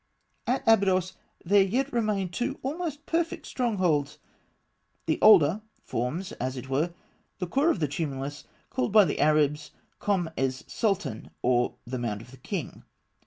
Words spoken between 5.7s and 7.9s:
forms, as it were, the core of